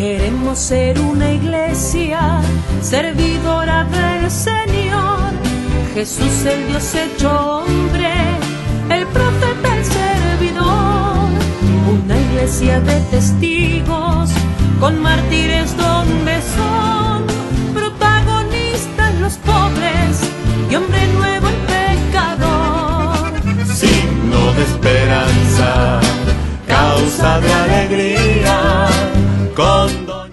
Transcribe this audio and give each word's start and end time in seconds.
Queremos 0.00 0.58
ser 0.58 0.98
una 0.98 1.30
iglesia 1.30 2.40
servidora 2.80 3.84
del 3.84 4.30
Señor. 4.30 5.30
Jesús 5.92 6.46
el 6.46 6.68
Dios 6.68 6.94
hecho 6.94 7.28
hombre, 7.58 8.10
el 8.88 9.06
profeta 9.08 9.76
el 9.76 9.84
servidor. 9.84 11.28
Una 11.92 12.18
iglesia 12.18 12.80
de 12.80 12.98
testigos 13.10 14.30
con 14.80 15.02
mártires 15.02 15.76
donde 15.76 16.40
son 16.56 17.24
protagonistas 17.74 19.14
los 19.20 19.34
pobres 19.34 20.22
y 20.70 20.76
hombre 20.76 21.06
nuevo 21.08 21.39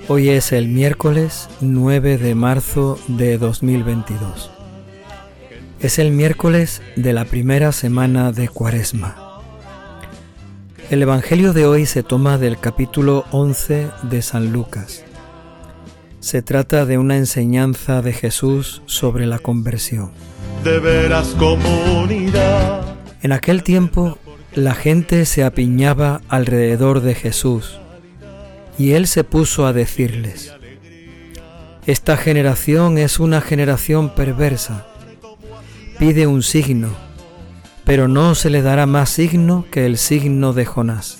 Hoy 0.09 0.29
es 0.29 0.53
el 0.53 0.69
miércoles 0.69 1.49
9 1.59 2.17
de 2.17 2.33
marzo 2.33 2.97
de 3.09 3.37
2022. 3.37 4.51
Es 5.81 5.99
el 5.99 6.11
miércoles 6.11 6.81
de 6.95 7.11
la 7.11 7.25
primera 7.25 7.73
semana 7.73 8.31
de 8.31 8.47
Cuaresma. 8.47 9.41
El 10.89 11.01
Evangelio 11.01 11.51
de 11.51 11.65
hoy 11.65 11.85
se 11.85 12.03
toma 12.03 12.37
del 12.37 12.57
capítulo 12.57 13.25
11 13.31 13.89
de 14.03 14.21
San 14.21 14.53
Lucas. 14.53 15.03
Se 16.21 16.41
trata 16.41 16.85
de 16.85 16.97
una 16.97 17.17
enseñanza 17.17 18.01
de 18.01 18.13
Jesús 18.13 18.81
sobre 18.85 19.25
la 19.25 19.39
conversión. 19.39 20.11
de 20.63 20.79
veras 20.79 21.35
comunidad. 21.37 22.81
En 23.21 23.33
aquel 23.33 23.63
tiempo 23.63 24.17
la 24.55 24.73
gente 24.73 25.25
se 25.25 25.43
apiñaba 25.43 26.21
alrededor 26.29 27.01
de 27.01 27.13
Jesús 27.13 27.81
y 28.77 28.91
él 28.91 29.07
se 29.07 29.23
puso 29.23 29.65
a 29.65 29.73
decirles, 29.73 30.53
Esta 31.85 32.17
generación 32.17 32.97
es 32.97 33.19
una 33.19 33.41
generación 33.41 34.13
perversa, 34.13 34.87
pide 35.99 36.27
un 36.27 36.43
signo, 36.43 36.89
pero 37.85 38.07
no 38.07 38.35
se 38.35 38.49
le 38.49 38.61
dará 38.61 38.85
más 38.85 39.09
signo 39.09 39.65
que 39.71 39.85
el 39.85 39.97
signo 39.97 40.53
de 40.53 40.65
Jonás. 40.65 41.17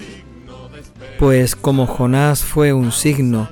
Pues 1.18 1.56
como 1.56 1.88
Jonás 1.88 2.44
fue 2.44 2.74
un 2.74 2.92
signo 2.92 3.50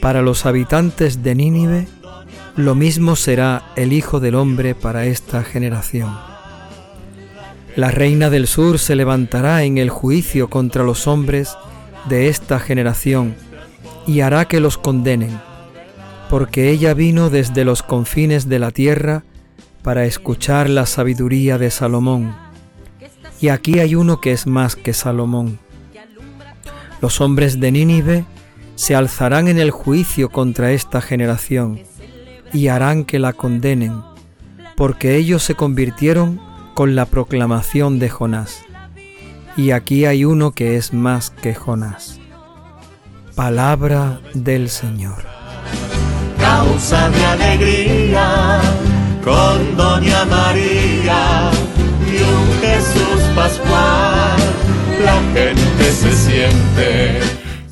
para 0.00 0.22
los 0.22 0.46
habitantes 0.46 1.22
de 1.22 1.34
Nínive, 1.34 1.88
lo 2.56 2.74
mismo 2.74 3.14
será 3.14 3.70
el 3.76 3.92
Hijo 3.92 4.18
del 4.18 4.34
Hombre 4.34 4.74
para 4.74 5.04
esta 5.04 5.44
generación. 5.44 6.16
La 7.76 7.92
reina 7.92 8.30
del 8.30 8.48
sur 8.48 8.80
se 8.80 8.96
levantará 8.96 9.62
en 9.62 9.78
el 9.78 9.90
juicio 9.90 10.50
contra 10.50 10.82
los 10.82 11.06
hombres 11.06 11.56
de 12.08 12.28
esta 12.28 12.58
generación 12.58 13.34
y 14.06 14.20
hará 14.20 14.46
que 14.46 14.60
los 14.60 14.78
condenen, 14.78 15.38
porque 16.30 16.70
ella 16.70 16.94
vino 16.94 17.30
desde 17.30 17.64
los 17.64 17.82
confines 17.82 18.48
de 18.48 18.58
la 18.58 18.70
tierra 18.70 19.24
para 19.82 20.04
escuchar 20.04 20.68
la 20.68 20.86
sabiduría 20.86 21.58
de 21.58 21.70
Salomón. 21.70 22.34
Y 23.40 23.48
aquí 23.48 23.78
hay 23.78 23.94
uno 23.94 24.20
que 24.20 24.32
es 24.32 24.46
más 24.46 24.76
que 24.76 24.92
Salomón. 24.92 25.58
Los 27.00 27.20
hombres 27.20 27.60
de 27.60 27.70
Nínive 27.70 28.24
se 28.74 28.94
alzarán 28.94 29.48
en 29.48 29.58
el 29.58 29.70
juicio 29.70 30.30
contra 30.30 30.72
esta 30.72 31.00
generación 31.00 31.80
y 32.52 32.68
harán 32.68 33.04
que 33.04 33.18
la 33.18 33.32
condenen, 33.32 34.02
porque 34.76 35.16
ellos 35.16 35.42
se 35.42 35.54
convirtieron 35.54 36.40
con 36.74 36.94
la 36.94 37.06
proclamación 37.06 37.98
de 37.98 38.08
Jonás. 38.08 38.67
Y 39.58 39.72
aquí 39.72 40.04
hay 40.04 40.24
uno 40.24 40.52
que 40.52 40.76
es 40.76 40.92
más 40.94 41.30
que 41.30 41.52
Jonás. 41.52 42.20
Palabra 43.34 44.20
del 44.32 44.68
Señor. 44.68 45.24
causa 46.38 47.10
de 47.10 47.24
alegría 47.24 48.60
con 49.24 49.76
Doña 49.76 50.24
María 50.26 51.50
y 52.06 52.22
un 52.22 52.60
Jesús 52.60 53.20
Pascual. 53.34 54.38
La 55.04 55.20
gente 55.34 55.90
se 55.90 56.12
siente 56.12 57.18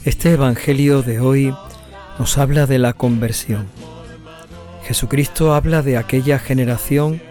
Este 0.04 0.32
Evangelio 0.32 1.02
de 1.02 1.20
hoy 1.20 1.54
nos 2.18 2.36
habla 2.36 2.66
de 2.66 2.80
la 2.80 2.94
conversión. 2.94 3.68
Jesucristo 4.82 5.54
habla 5.54 5.82
de 5.82 5.98
aquella 5.98 6.40
generación, 6.40 7.22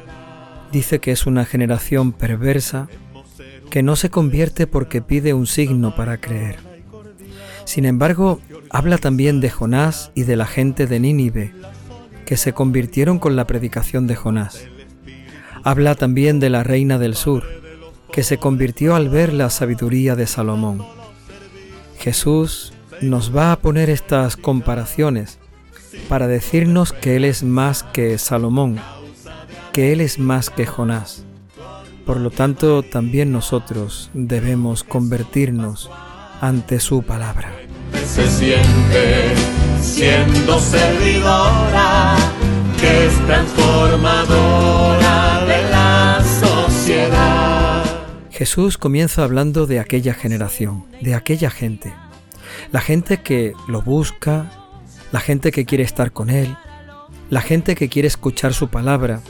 dice 0.71 0.99
que 0.99 1.11
es 1.11 1.25
una 1.25 1.43
generación 1.43 2.13
perversa, 2.13 2.87
que 3.69 3.83
no 3.83 3.95
se 3.95 4.09
convierte 4.09 4.67
porque 4.67 5.01
pide 5.01 5.33
un 5.33 5.47
signo 5.47 5.95
para 5.95 6.19
creer. 6.19 6.57
Sin 7.65 7.85
embargo, 7.85 8.39
habla 8.69 8.97
también 8.97 9.41
de 9.41 9.49
Jonás 9.49 10.11
y 10.15 10.23
de 10.23 10.35
la 10.35 10.45
gente 10.45 10.87
de 10.87 10.99
Nínive, 10.99 11.53
que 12.25 12.37
se 12.37 12.53
convirtieron 12.53 13.19
con 13.19 13.35
la 13.35 13.47
predicación 13.47 14.07
de 14.07 14.15
Jonás. 14.15 14.67
Habla 15.63 15.95
también 15.95 16.39
de 16.39 16.49
la 16.49 16.63
reina 16.63 16.99
del 16.99 17.15
sur, 17.15 17.43
que 18.11 18.23
se 18.23 18.37
convirtió 18.37 18.95
al 18.95 19.09
ver 19.09 19.33
la 19.33 19.49
sabiduría 19.49 20.15
de 20.15 20.27
Salomón. 20.27 20.85
Jesús 21.97 22.73
nos 23.01 23.35
va 23.35 23.51
a 23.51 23.59
poner 23.59 23.89
estas 23.89 24.37
comparaciones 24.37 25.39
para 26.07 26.27
decirnos 26.27 26.93
que 26.93 27.15
Él 27.15 27.25
es 27.25 27.43
más 27.43 27.83
que 27.83 28.17
Salomón, 28.17 28.77
que 29.73 29.91
Él 29.91 30.01
es 30.01 30.19
más 30.19 30.49
que 30.49 30.65
Jonás. 30.65 31.25
Por 32.05 32.19
lo 32.19 32.29
tanto, 32.29 32.83
también 32.83 33.31
nosotros 33.31 34.11
debemos 34.13 34.83
convertirnos 34.83 35.89
ante 36.39 36.79
su 36.79 37.01
palabra. 37.01 37.51
se 38.05 38.29
siente 38.29 39.33
siendo 39.81 40.59
servidora 40.59 42.15
que 42.79 43.07
es 43.07 43.13
transformadora 43.25 45.43
de 45.45 45.63
la 45.69 46.23
sociedad. 46.23 47.83
Jesús 48.29 48.77
comienza 48.77 49.23
hablando 49.23 49.65
de 49.65 49.79
aquella 49.79 50.13
generación, 50.13 50.85
de 51.01 51.15
aquella 51.15 51.49
gente, 51.49 51.91
la 52.71 52.81
gente 52.81 53.21
que 53.21 53.53
lo 53.67 53.81
busca, 53.81 54.51
la 55.11 55.19
gente 55.19 55.51
que 55.51 55.65
quiere 55.65 55.83
estar 55.83 56.11
con 56.11 56.29
Él, 56.29 56.55
la 57.29 57.41
gente 57.41 57.75
que 57.75 57.89
quiere 57.89 58.07
escuchar 58.07 58.53
su 58.53 58.67
palabra, 58.67 59.21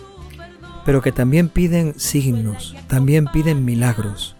pero 0.85 1.01
que 1.01 1.12
también 1.12 1.50
piden 1.50 2.00
signos, 2.00 2.75
también 2.88 3.25
piden 3.25 3.66
milagros. 3.66 4.35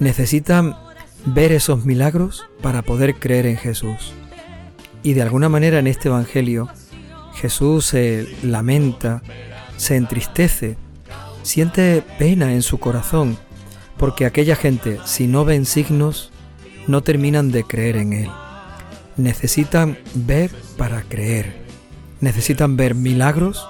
Necesitan 0.00 0.76
ver 1.24 1.52
esos 1.52 1.84
milagros 1.84 2.44
para 2.60 2.82
poder 2.82 3.14
creer 3.14 3.46
en 3.46 3.56
Jesús. 3.56 4.12
Y 5.02 5.14
de 5.14 5.22
alguna 5.22 5.48
manera 5.48 5.78
en 5.78 5.86
este 5.86 6.08
Evangelio 6.08 6.68
Jesús 7.34 7.86
se 7.86 8.28
lamenta, 8.42 9.22
se 9.76 9.96
entristece, 9.96 10.76
siente 11.42 12.02
pena 12.18 12.52
en 12.52 12.62
su 12.62 12.78
corazón, 12.78 13.38
porque 13.96 14.26
aquella 14.26 14.56
gente, 14.56 14.98
si 15.04 15.26
no 15.26 15.44
ven 15.44 15.64
signos, 15.64 16.32
no 16.86 17.02
terminan 17.02 17.52
de 17.52 17.64
creer 17.64 17.96
en 17.96 18.12
Él. 18.12 18.30
Necesitan 19.16 19.98
ver 20.14 20.50
para 20.76 21.02
creer. 21.02 21.60
Necesitan 22.20 22.76
ver 22.76 22.94
milagros 22.94 23.66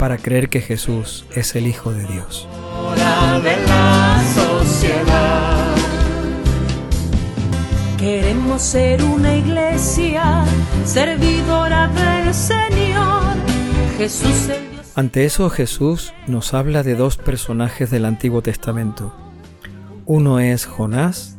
para 0.00 0.16
creer 0.16 0.48
que 0.48 0.62
Jesús 0.62 1.26
es 1.34 1.54
el 1.54 1.66
Hijo 1.66 1.92
de 1.92 2.06
Dios. 2.06 2.48
Hora 2.74 3.38
de 3.40 3.54
la 3.66 4.22
sociedad. 4.34 5.76
Queremos 7.98 8.62
ser 8.62 9.04
una 9.04 9.36
iglesia 9.36 10.46
servidora 10.86 11.88
del 11.88 12.32
Señor. 12.32 13.36
Jesús 13.98 14.48
el 14.48 14.70
Dios. 14.70 14.86
Ante 14.94 15.26
eso 15.26 15.50
Jesús 15.50 16.14
nos 16.26 16.54
habla 16.54 16.82
de 16.82 16.94
dos 16.94 17.18
personajes 17.18 17.90
del 17.90 18.06
Antiguo 18.06 18.40
Testamento. 18.40 19.14
Uno 20.06 20.40
es 20.40 20.64
Jonás 20.64 21.36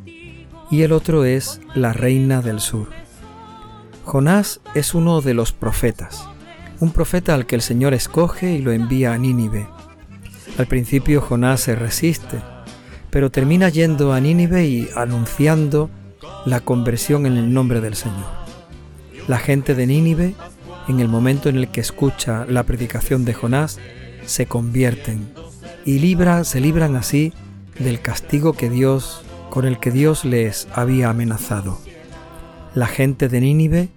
y 0.69 0.83
el 0.83 0.91
otro 0.91 1.25
es 1.25 1.61
la 1.73 1.93
reina 1.93 2.43
del 2.43 2.59
sur. 2.59 2.89
Jonás 4.05 4.61
es 4.75 4.93
uno 4.93 5.21
de 5.21 5.33
los 5.33 5.51
profetas, 5.51 6.27
un 6.81 6.91
profeta 6.91 7.35
al 7.35 7.45
que 7.45 7.55
el 7.55 7.61
Señor 7.61 7.93
escoge 7.93 8.53
y 8.53 8.59
lo 8.59 8.71
envía 8.71 9.13
a 9.13 9.17
Nínive. 9.17 9.67
Al 10.57 10.65
principio 10.65 11.21
Jonás 11.21 11.61
se 11.61 11.75
resiste, 11.75 12.41
pero 13.11 13.29
termina 13.29 13.69
yendo 13.69 14.13
a 14.13 14.19
Nínive 14.19 14.65
y 14.65 14.89
anunciando 14.95 15.91
la 16.45 16.59
conversión 16.59 17.27
en 17.27 17.37
el 17.37 17.53
nombre 17.53 17.81
del 17.81 17.95
Señor. 17.95 18.25
La 19.27 19.37
gente 19.37 19.75
de 19.75 19.85
Nínive, 19.85 20.33
en 20.87 20.99
el 20.99 21.07
momento 21.07 21.49
en 21.49 21.57
el 21.57 21.69
que 21.69 21.81
escucha 21.81 22.45
la 22.45 22.63
predicación 22.63 23.25
de 23.25 23.35
Jonás, 23.35 23.79
se 24.25 24.47
convierten 24.47 25.31
y 25.85 25.99
libra, 25.99 26.43
se 26.43 26.61
libran 26.61 26.95
así 26.95 27.31
del 27.77 28.01
castigo 28.01 28.53
que 28.53 28.69
Dios 28.71 29.23
con 29.51 29.65
el 29.65 29.79
que 29.79 29.91
Dios 29.91 30.25
les 30.25 30.67
había 30.73 31.11
amenazado. 31.11 31.79
La 32.73 32.87
gente 32.87 33.27
de 33.27 33.39
Nínive 33.41 33.89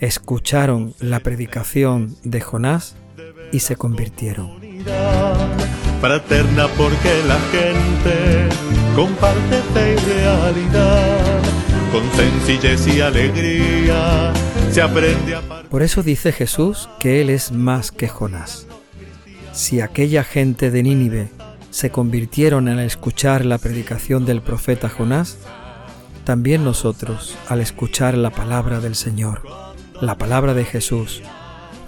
escucharon 0.00 0.94
la 1.00 1.20
predicación 1.20 2.16
de 2.22 2.40
Jonás 2.40 2.96
y 3.52 3.60
se 3.60 3.76
convirtieron. 3.76 4.56
Unidad 4.56 5.48
fraterna 6.00 6.68
porque 6.76 7.22
la 7.26 7.38
gente 7.50 8.48
comparte 8.94 9.62
fe 9.74 9.94
y 9.94 10.14
realidad 10.14 11.42
con 11.92 12.02
sencillez 12.12 12.86
y 12.88 13.00
alegría 13.00 14.32
se 14.70 14.82
aprende 14.82 15.36
a 15.36 15.62
Por 15.70 15.82
eso 15.82 16.02
dice 16.02 16.32
Jesús 16.32 16.88
que 16.98 17.22
Él 17.22 17.30
es 17.30 17.52
más 17.52 17.90
que 17.90 18.08
Jonás. 18.08 18.66
Si 19.52 19.80
aquella 19.80 20.22
gente 20.22 20.70
de 20.70 20.82
Nínive 20.82 21.28
se 21.70 21.90
convirtieron 21.90 22.68
al 22.68 22.80
escuchar 22.80 23.46
la 23.46 23.58
predicación 23.58 24.26
del 24.26 24.42
profeta 24.42 24.88
Jonás, 24.88 25.38
también 26.24 26.64
nosotros, 26.64 27.36
al 27.48 27.60
escuchar 27.60 28.18
la 28.18 28.30
palabra 28.30 28.80
del 28.80 28.94
Señor, 28.94 29.65
la 30.00 30.16
palabra 30.18 30.54
de 30.54 30.64
Jesús, 30.64 31.22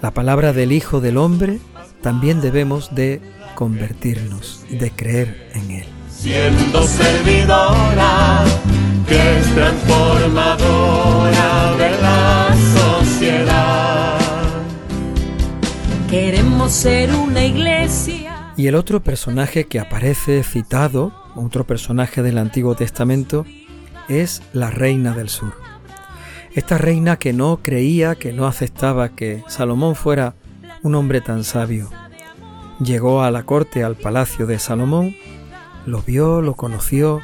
la 0.01 0.11
palabra 0.11 0.53
del 0.53 0.71
Hijo 0.71 1.01
del 1.01 1.17
Hombre, 1.17 1.59
también 2.01 2.39
debemos 2.41 2.95
de 2.95 3.21
convertirnos, 3.55 4.65
de 4.69 4.91
creer 4.91 5.49
en 5.53 5.71
Él. 5.71 5.85
Siendo 6.09 6.83
servidora, 6.83 8.45
que 9.07 9.39
es 9.39 9.53
transformadora 9.53 11.75
de 11.77 11.91
la 12.01 12.55
sociedad. 12.77 14.17
Queremos 16.09 16.71
ser 16.71 17.13
una 17.13 17.45
iglesia. 17.45 18.53
Y 18.57 18.65
el 18.67 18.75
otro 18.75 19.01
personaje 19.01 19.65
que 19.65 19.79
aparece 19.79 20.43
citado, 20.43 21.13
otro 21.35 21.65
personaje 21.65 22.23
del 22.23 22.37
Antiguo 22.37 22.75
Testamento, 22.75 23.45
es 24.09 24.41
la 24.53 24.69
reina 24.69 25.15
del 25.15 25.29
sur. 25.29 25.68
Esta 26.53 26.77
reina 26.77 27.17
que 27.17 27.31
no 27.31 27.59
creía, 27.61 28.15
que 28.15 28.33
no 28.33 28.47
aceptaba 28.47 29.09
que 29.09 29.43
Salomón 29.47 29.95
fuera 29.95 30.33
un 30.81 30.95
hombre 30.95 31.21
tan 31.21 31.43
sabio. 31.43 31.89
Llegó 32.83 33.21
a 33.21 33.29
la 33.29 33.43
corte, 33.43 33.83
al 33.83 33.95
palacio 33.95 34.47
de 34.47 34.57
Salomón, 34.57 35.15
lo 35.85 36.01
vio, 36.01 36.41
lo 36.41 36.55
conoció 36.55 37.21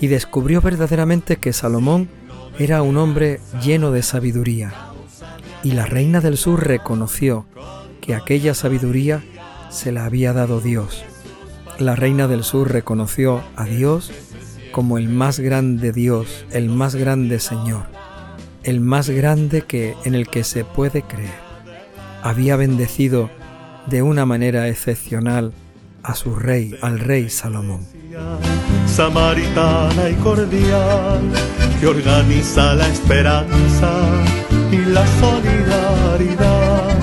y 0.00 0.08
descubrió 0.08 0.60
verdaderamente 0.60 1.36
que 1.36 1.52
Salomón 1.52 2.08
era 2.58 2.82
un 2.82 2.96
hombre 2.96 3.40
lleno 3.62 3.90
de 3.90 4.02
sabiduría. 4.02 4.72
Y 5.62 5.72
la 5.72 5.86
reina 5.86 6.20
del 6.20 6.36
sur 6.36 6.66
reconoció 6.66 7.46
que 8.00 8.14
aquella 8.14 8.54
sabiduría 8.54 9.22
se 9.70 9.92
la 9.92 10.04
había 10.04 10.32
dado 10.32 10.60
Dios. 10.60 11.04
La 11.78 11.96
reina 11.96 12.28
del 12.28 12.44
sur 12.44 12.70
reconoció 12.70 13.42
a 13.56 13.64
Dios 13.64 14.12
como 14.72 14.98
el 14.98 15.08
más 15.08 15.40
grande 15.40 15.92
Dios, 15.92 16.44
el 16.50 16.68
más 16.68 16.94
grande 16.96 17.40
Señor, 17.40 17.86
el 18.64 18.80
más 18.80 19.10
grande 19.10 19.62
que 19.62 19.94
en 20.04 20.14
el 20.14 20.28
que 20.28 20.44
se 20.44 20.64
puede 20.64 21.02
creer. 21.02 21.44
Había 22.22 22.56
bendecido 22.56 23.30
de 23.86 24.02
una 24.02 24.26
manera 24.26 24.68
excepcional 24.68 25.52
a 26.02 26.14
su 26.14 26.34
rey, 26.34 26.74
al 26.82 26.98
rey 26.98 27.30
Salomón. 27.30 27.86
Samaritana 28.86 30.10
y 30.10 30.14
cordial, 30.14 31.20
que 31.80 31.86
organiza 31.86 32.74
la 32.74 32.88
esperanza 32.88 33.92
y 34.70 34.78
la 34.78 35.06
solidaridad, 35.20 36.98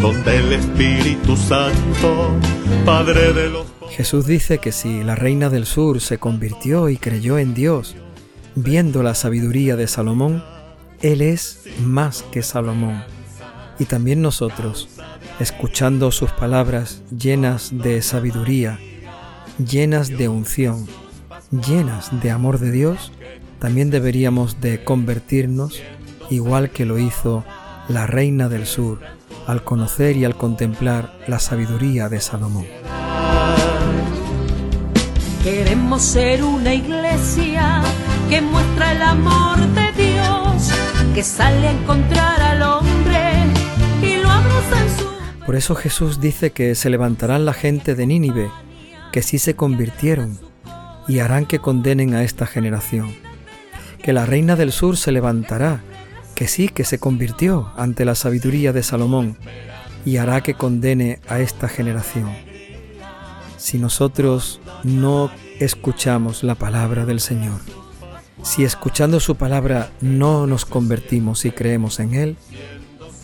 donde 0.00 0.38
el 0.38 0.52
Espíritu 0.52 1.36
Santo, 1.36 2.38
Padre 2.84 3.32
de 3.32 3.50
los 3.50 3.74
Jesús 3.90 4.26
dice 4.26 4.58
que 4.58 4.72
si 4.72 5.04
la 5.04 5.14
reina 5.14 5.50
del 5.50 5.66
sur 5.66 6.00
se 6.00 6.18
convirtió 6.18 6.88
y 6.88 6.96
creyó 6.96 7.38
en 7.38 7.54
Dios, 7.54 7.94
viendo 8.56 9.04
la 9.04 9.14
sabiduría 9.14 9.76
de 9.76 9.86
Salomón, 9.86 10.42
Él 11.04 11.20
es 11.20 11.60
más 11.82 12.22
que 12.32 12.42
Salomón. 12.42 13.04
Y 13.78 13.84
también 13.84 14.22
nosotros, 14.22 14.88
escuchando 15.38 16.10
sus 16.10 16.30
palabras 16.30 17.02
llenas 17.14 17.72
de 17.76 18.00
sabiduría, 18.00 18.78
llenas 19.58 20.08
de 20.08 20.28
unción, 20.28 20.86
llenas 21.50 22.08
de 22.22 22.30
amor 22.30 22.58
de 22.58 22.70
Dios, 22.70 23.12
también 23.58 23.90
deberíamos 23.90 24.62
de 24.62 24.82
convertirnos 24.82 25.78
igual 26.30 26.70
que 26.70 26.86
lo 26.86 26.98
hizo 26.98 27.44
la 27.88 28.06
reina 28.06 28.48
del 28.48 28.64
sur 28.64 29.00
al 29.46 29.62
conocer 29.62 30.16
y 30.16 30.24
al 30.24 30.38
contemplar 30.38 31.18
la 31.26 31.38
sabiduría 31.38 32.08
de 32.08 32.22
Salomón. 32.22 32.64
Queremos 35.42 36.00
ser 36.00 36.42
una 36.42 36.72
iglesia 36.72 37.82
que 38.30 38.40
muestra 38.40 38.92
el 38.92 39.02
amor 39.02 39.58
de 39.58 39.93
que 41.14 41.22
sale 41.22 41.68
a 41.68 41.70
encontrar 41.70 42.42
al 42.42 42.62
hombre 42.62 43.20
y 44.02 44.16
lo 44.16 44.28
abraza. 44.28 44.76
Por 45.46 45.56
eso 45.56 45.74
Jesús 45.74 46.20
dice 46.20 46.50
que 46.50 46.74
se 46.74 46.90
levantarán 46.90 47.44
la 47.44 47.52
gente 47.52 47.94
de 47.94 48.06
Nínive, 48.06 48.50
que 49.12 49.22
sí 49.22 49.38
se 49.38 49.54
convirtieron, 49.54 50.38
y 51.06 51.20
harán 51.20 51.46
que 51.46 51.60
condenen 51.60 52.14
a 52.14 52.24
esta 52.24 52.46
generación. 52.46 53.14
Que 54.02 54.12
la 54.12 54.26
reina 54.26 54.56
del 54.56 54.72
sur 54.72 54.96
se 54.96 55.12
levantará, 55.12 55.82
que 56.34 56.48
sí 56.48 56.68
que 56.68 56.84
se 56.84 56.98
convirtió 56.98 57.70
ante 57.76 58.04
la 58.04 58.14
sabiduría 58.14 58.72
de 58.72 58.82
Salomón, 58.82 59.38
y 60.04 60.16
hará 60.16 60.42
que 60.42 60.54
condene 60.54 61.20
a 61.28 61.40
esta 61.40 61.68
generación 61.68 62.30
si 63.64 63.78
nosotros 63.78 64.60
no 64.82 65.30
escuchamos 65.58 66.42
la 66.42 66.54
palabra 66.54 67.06
del 67.06 67.18
Señor, 67.18 67.60
si 68.44 68.62
escuchando 68.62 69.18
su 69.20 69.36
palabra 69.36 69.90
no 70.00 70.46
nos 70.46 70.64
convertimos 70.66 71.44
y 71.44 71.50
creemos 71.50 71.98
en 71.98 72.14
Él, 72.14 72.36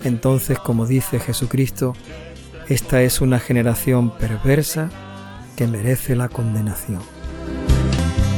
entonces, 0.03 0.59
como 0.59 0.87
dice 0.87 1.21
Jesucristo, 1.21 1.95
esta 2.69 3.03
es 3.03 3.21
una 3.21 3.39
generación 3.39 4.11
perversa 4.11 4.91
que 5.57 5.67
merece 5.67 6.17
la 6.17 6.29
condenación. 6.29 7.03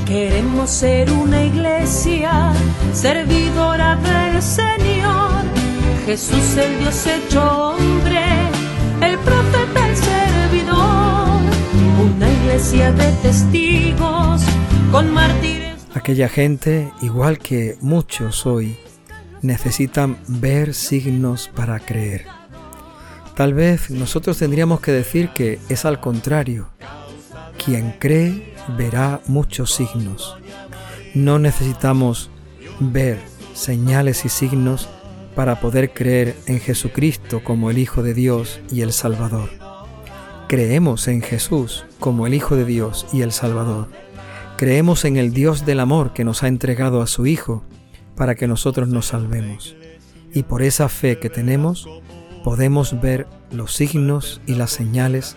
Queremos 0.06 0.68
ser 0.70 1.10
una 1.12 1.44
iglesia 1.44 2.52
servidora 2.92 3.96
del 3.96 4.42
Señor, 4.42 5.44
Jesús 6.04 6.56
el 6.56 6.80
Dios 6.80 7.06
hecho 7.06 7.74
hombre, 7.74 8.24
el 9.00 9.16
profeta 9.18 9.88
el 9.88 9.96
servidor, 9.96 11.40
una 12.02 12.28
iglesia 12.28 12.90
de 12.90 13.12
testigos 13.22 14.42
con 14.90 15.14
mártires. 15.14 15.61
Aquella 15.94 16.28
gente, 16.28 16.90
igual 17.02 17.38
que 17.38 17.76
muchos 17.82 18.46
hoy, 18.46 18.78
necesitan 19.42 20.16
ver 20.26 20.72
signos 20.72 21.50
para 21.54 21.80
creer. 21.80 22.24
Tal 23.36 23.52
vez 23.52 23.90
nosotros 23.90 24.38
tendríamos 24.38 24.80
que 24.80 24.92
decir 24.92 25.30
que 25.34 25.58
es 25.68 25.84
al 25.84 26.00
contrario. 26.00 26.68
Quien 27.62 27.94
cree 27.98 28.54
verá 28.78 29.20
muchos 29.26 29.74
signos. 29.74 30.36
No 31.14 31.38
necesitamos 31.38 32.30
ver 32.80 33.18
señales 33.52 34.24
y 34.24 34.30
signos 34.30 34.88
para 35.34 35.60
poder 35.60 35.92
creer 35.92 36.36
en 36.46 36.58
Jesucristo 36.58 37.44
como 37.44 37.70
el 37.70 37.78
Hijo 37.78 38.02
de 38.02 38.14
Dios 38.14 38.60
y 38.70 38.80
el 38.80 38.92
Salvador. 38.92 39.50
Creemos 40.48 41.08
en 41.08 41.22
Jesús 41.22 41.84
como 41.98 42.26
el 42.26 42.34
Hijo 42.34 42.56
de 42.56 42.64
Dios 42.64 43.06
y 43.12 43.22
el 43.22 43.32
Salvador. 43.32 43.88
Creemos 44.62 45.04
en 45.04 45.16
el 45.16 45.32
Dios 45.32 45.66
del 45.66 45.80
amor 45.80 46.12
que 46.12 46.22
nos 46.22 46.44
ha 46.44 46.46
entregado 46.46 47.02
a 47.02 47.08
su 47.08 47.26
Hijo 47.26 47.64
para 48.14 48.36
que 48.36 48.46
nosotros 48.46 48.86
nos 48.86 49.06
salvemos. 49.06 49.74
Y 50.32 50.44
por 50.44 50.62
esa 50.62 50.88
fe 50.88 51.18
que 51.18 51.28
tenemos, 51.28 51.88
podemos 52.44 53.00
ver 53.00 53.26
los 53.50 53.74
signos 53.74 54.40
y 54.46 54.54
las 54.54 54.70
señales 54.70 55.34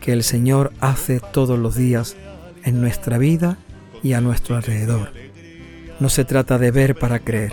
que 0.00 0.12
el 0.12 0.22
Señor 0.22 0.72
hace 0.78 1.18
todos 1.32 1.58
los 1.58 1.74
días 1.74 2.16
en 2.62 2.80
nuestra 2.80 3.18
vida 3.18 3.58
y 4.04 4.12
a 4.12 4.20
nuestro 4.20 4.54
alrededor. 4.54 5.10
No 5.98 6.08
se 6.08 6.24
trata 6.24 6.56
de 6.56 6.70
ver 6.70 6.96
para 6.96 7.18
creer, 7.18 7.52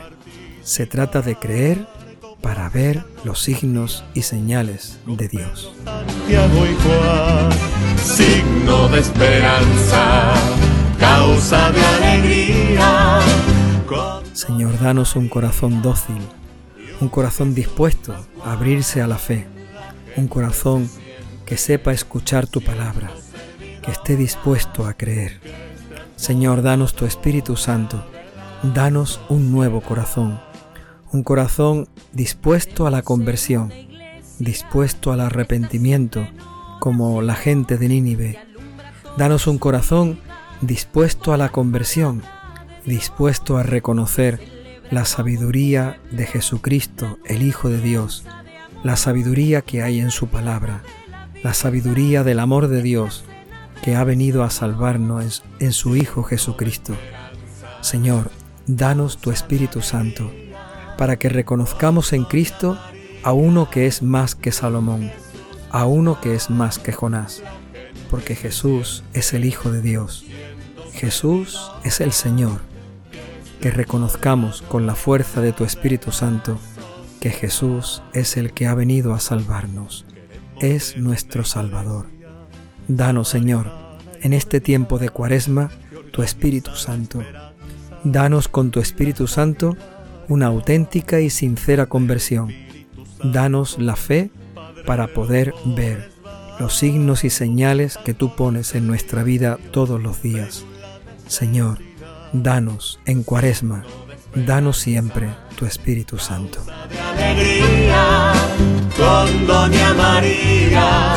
se 0.62 0.86
trata 0.86 1.24
de 1.24 1.36
creer 1.36 1.88
para 2.44 2.70
ver 2.70 3.04
los 3.24 3.42
signos 3.42 4.06
y 4.14 4.22
señales 4.22 5.00
de 5.08 5.28
Dios. 5.28 5.74
Signo 8.04 8.88
de 8.90 9.00
esperanza, 9.00 10.36
Señor, 14.34 14.80
danos 14.80 15.16
un 15.16 15.30
corazón 15.30 15.82
dócil, 15.82 16.22
un 17.02 17.10
corazón 17.10 17.56
dispuesto 17.56 18.14
a 18.46 18.52
abrirse 18.54 19.02
a 19.02 19.08
la 19.08 19.18
fe, 19.18 19.48
un 20.16 20.28
corazón 20.28 20.90
que 21.46 21.58
sepa 21.58 21.92
escuchar 21.92 22.46
tu 22.48 22.62
palabra, 22.62 23.10
que 23.82 23.92
esté 23.92 24.16
dispuesto 24.16 24.86
a 24.86 24.94
creer. 24.94 25.42
Señor, 26.16 26.62
danos 26.62 26.94
tu 26.94 27.06
Espíritu 27.06 27.56
Santo, 27.56 28.06
danos 28.62 29.20
un 29.30 29.52
nuevo 29.52 29.82
corazón, 29.82 30.40
un 31.12 31.24
corazón 31.24 31.88
dispuesto 32.14 32.86
a 32.86 32.92
la 32.92 33.02
conversión, 33.02 33.74
dispuesto 34.40 35.12
al 35.12 35.22
arrepentimiento, 35.22 36.28
como 36.80 37.22
la 37.22 37.36
gente 37.36 37.78
de 37.78 37.88
Nínive. 37.90 38.40
Danos 39.18 39.48
un 39.48 39.58
corazón 39.58 40.20
dispuesto 40.62 41.34
a 41.34 41.38
la 41.38 41.50
conversión, 41.50 42.24
dispuesto 42.86 43.58
a 43.58 43.64
reconocer 43.64 44.40
la 44.90 45.06
sabiduría 45.06 46.00
de 46.12 46.26
Jesucristo, 46.26 47.20
el 47.26 47.42
Hijo 47.42 47.70
de 47.70 47.82
Dios, 47.82 48.26
la 48.84 48.96
sabiduría 48.96 49.62
que 49.62 49.84
hay 49.84 50.00
en 50.00 50.12
su 50.12 50.28
palabra, 50.28 50.84
la 51.44 51.54
sabiduría 51.54 52.24
del 52.24 52.40
amor 52.40 52.68
de 52.68 52.82
Dios 52.82 53.26
que 53.82 53.96
ha 53.96 54.04
venido 54.04 54.44
a 54.44 54.50
salvarnos 54.50 55.44
en 55.60 55.72
su 55.74 55.96
Hijo 55.96 56.24
Jesucristo. 56.24 56.96
Señor, 57.82 58.32
danos 58.66 59.18
tu 59.18 59.32
Espíritu 59.32 59.82
Santo 59.82 60.32
para 60.98 61.18
que 61.18 61.30
reconozcamos 61.30 62.14
en 62.14 62.24
Cristo 62.24 62.78
a 63.24 63.34
uno 63.34 63.70
que 63.70 63.86
es 63.86 64.02
más 64.02 64.36
que 64.36 64.52
Salomón, 64.52 65.12
a 65.70 65.86
uno 65.86 66.20
que 66.20 66.34
es 66.36 66.50
más 66.50 66.80
que 66.80 66.92
Jonás, 66.92 67.44
porque 68.10 68.36
Jesús 68.36 69.04
es 69.14 69.34
el 69.34 69.46
Hijo 69.46 69.72
de 69.72 69.82
Dios, 69.82 70.26
Jesús 70.94 71.72
es 71.84 72.02
el 72.02 72.12
Señor, 72.12 72.62
que 73.62 73.72
reconozcamos 73.72 74.62
con 74.62 74.86
la 74.86 74.96
fuerza 74.96 75.42
de 75.42 75.54
tu 75.54 75.64
Espíritu 75.64 76.12
Santo 76.12 76.60
que 77.20 77.30
Jesús 77.32 78.04
es 78.14 78.38
el 78.38 78.54
que 78.54 78.68
ha 78.68 78.76
venido 78.76 79.14
a 79.14 79.20
salvarnos, 79.20 80.06
es 80.60 80.98
nuestro 80.98 81.44
Salvador. 81.44 82.08
Danos, 82.88 83.30
Señor, 83.30 83.72
en 84.22 84.34
este 84.34 84.62
tiempo 84.62 85.00
de 85.00 85.10
cuaresma, 85.10 85.72
tu 86.12 86.24
Espíritu 86.24 86.72
Santo. 86.76 87.24
Danos 88.04 88.48
con 88.48 88.72
tu 88.72 88.80
Espíritu 88.80 89.28
Santo 89.28 89.76
una 90.28 90.48
auténtica 90.48 91.20
y 91.22 91.30
sincera 91.30 91.86
conversión. 91.88 92.54
Danos 93.24 93.80
la 93.80 93.96
fe 93.96 94.30
para 94.86 95.08
poder 95.08 95.54
ver 95.66 96.12
los 96.60 96.76
signos 96.76 97.24
y 97.24 97.30
señales 97.30 97.98
que 98.04 98.14
tú 98.14 98.36
pones 98.36 98.76
en 98.76 98.88
nuestra 98.88 99.24
vida 99.24 99.58
todos 99.72 100.02
los 100.02 100.22
días. 100.22 100.66
Señor, 101.28 101.80
danos 102.34 103.00
en 103.06 103.24
cuaresma, 103.24 103.86
danos 104.34 104.78
siempre 104.78 105.30
tu 105.58 105.66
Espíritu 105.66 106.18
Santo. 106.18 106.60
con 108.98 109.48
Doña 109.48 109.94
María 109.94 111.14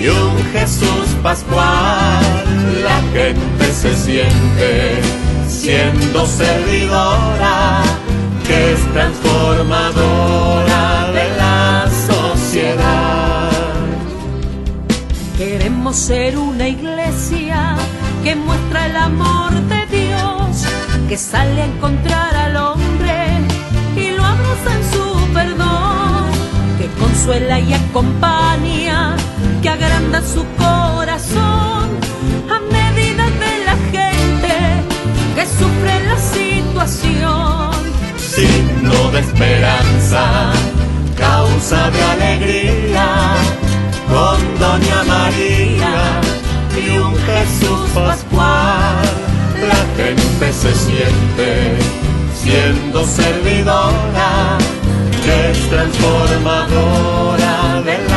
y 0.00 0.08
un 0.08 0.36
Jesús 0.52 1.14
Pascual, 1.22 2.24
la 2.82 3.00
gente 3.12 3.72
se 3.72 3.94
siente 3.94 5.00
siendo 5.46 6.26
servidora, 6.26 7.84
que 8.44 8.72
es 8.72 8.80
transformadora 8.92 10.91
Queremos 15.82 15.98
ser 15.98 16.38
una 16.38 16.68
iglesia 16.68 17.74
que 18.22 18.36
muestra 18.36 18.86
el 18.86 18.94
amor 18.94 19.50
de 19.52 19.84
Dios, 19.86 20.64
que 21.08 21.18
sale 21.18 21.60
a 21.60 21.64
encontrar 21.64 22.36
al 22.36 22.54
hombre 22.54 23.16
y 23.96 24.12
lo 24.16 24.24
abraza 24.24 24.74
en 24.76 24.84
su 24.92 25.34
perdón, 25.34 26.30
que 26.78 26.86
consuela 27.00 27.58
y 27.58 27.74
acompaña, 27.74 29.16
que 29.60 29.68
agranda 29.70 30.22
su 30.22 30.44
corazón 30.56 31.88
a 32.48 32.60
medida 32.70 33.24
de 33.42 33.64
la 33.66 33.76
gente 33.90 34.54
que 35.34 35.44
sufre 35.46 35.94
la 36.06 36.16
situación. 36.16 37.72
Signo 38.18 39.10
de 39.10 39.18
esperanza, 39.18 40.52
causa 41.18 41.90
de 41.90 42.02
alegría, 42.02 42.91
Doña 44.72 45.04
María 45.04 46.20
y 46.74 46.96
un 46.96 47.14
Jesús 47.14 47.90
Pascual. 47.94 49.04
La 49.68 49.84
gente 50.02 50.50
se 50.50 50.74
siente 50.74 51.76
siendo 52.34 53.04
servidora, 53.04 54.56
es 55.26 55.68
transformadora 55.68 57.82
del 57.84 58.11